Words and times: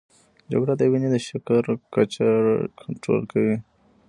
جگر 0.49 0.69
د 0.79 0.81
وینې 0.91 1.09
د 1.11 1.15
شکر 1.27 1.63
کچه 1.93 2.29
کنټرول 2.81 3.21
کوي. 3.31 3.55